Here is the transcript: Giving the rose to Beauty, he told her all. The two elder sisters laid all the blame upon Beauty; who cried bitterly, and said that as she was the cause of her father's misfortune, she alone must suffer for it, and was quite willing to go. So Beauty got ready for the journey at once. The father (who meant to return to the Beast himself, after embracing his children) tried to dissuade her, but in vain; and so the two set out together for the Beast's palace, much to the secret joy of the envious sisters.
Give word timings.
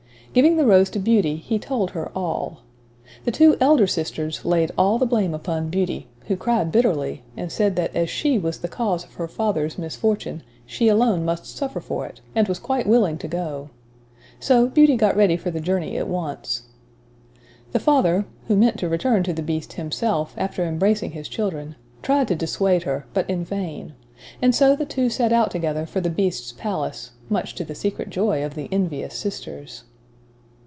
Giving 0.33 0.55
the 0.55 0.65
rose 0.65 0.89
to 0.91 0.99
Beauty, 0.99 1.35
he 1.35 1.59
told 1.59 1.91
her 1.91 2.09
all. 2.15 2.61
The 3.25 3.31
two 3.33 3.57
elder 3.59 3.85
sisters 3.85 4.45
laid 4.45 4.71
all 4.77 4.97
the 4.97 5.05
blame 5.05 5.33
upon 5.33 5.69
Beauty; 5.69 6.07
who 6.27 6.37
cried 6.37 6.71
bitterly, 6.71 7.23
and 7.35 7.51
said 7.51 7.75
that 7.75 7.93
as 7.93 8.09
she 8.09 8.39
was 8.39 8.59
the 8.59 8.69
cause 8.69 9.03
of 9.03 9.15
her 9.15 9.27
father's 9.27 9.77
misfortune, 9.77 10.41
she 10.65 10.87
alone 10.87 11.25
must 11.25 11.53
suffer 11.57 11.81
for 11.81 12.05
it, 12.05 12.21
and 12.33 12.47
was 12.47 12.59
quite 12.59 12.87
willing 12.87 13.17
to 13.17 13.27
go. 13.27 13.71
So 14.39 14.67
Beauty 14.69 14.95
got 14.95 15.17
ready 15.17 15.35
for 15.35 15.51
the 15.51 15.59
journey 15.59 15.97
at 15.97 16.07
once. 16.07 16.61
The 17.73 17.79
father 17.79 18.23
(who 18.47 18.55
meant 18.55 18.79
to 18.79 18.87
return 18.87 19.23
to 19.23 19.33
the 19.33 19.43
Beast 19.43 19.73
himself, 19.73 20.33
after 20.37 20.63
embracing 20.63 21.11
his 21.11 21.27
children) 21.27 21.75
tried 22.01 22.29
to 22.29 22.35
dissuade 22.37 22.83
her, 22.83 23.05
but 23.13 23.29
in 23.29 23.43
vain; 23.43 23.95
and 24.41 24.55
so 24.55 24.77
the 24.77 24.85
two 24.85 25.09
set 25.09 25.33
out 25.33 25.51
together 25.51 25.85
for 25.85 25.99
the 25.99 26.09
Beast's 26.09 26.53
palace, 26.53 27.11
much 27.27 27.53
to 27.55 27.65
the 27.65 27.75
secret 27.75 28.09
joy 28.09 28.45
of 28.45 28.55
the 28.55 28.69
envious 28.71 29.13
sisters. 29.17 29.83